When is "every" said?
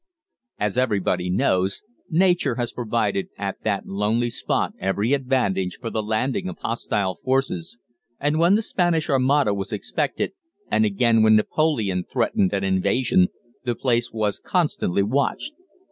4.79-5.13